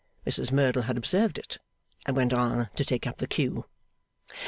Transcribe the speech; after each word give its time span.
Mrs 0.25 0.51
Merdle 0.51 0.81
had 0.81 0.97
observed 0.97 1.37
it, 1.37 1.59
and 2.07 2.15
went 2.15 2.33
on 2.33 2.69
to 2.75 2.83
take 2.83 3.05
up 3.05 3.17
the 3.17 3.27
cue. 3.27 3.65